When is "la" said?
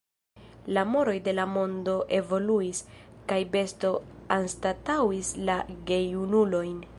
0.75-0.83, 1.39-1.43, 5.51-5.61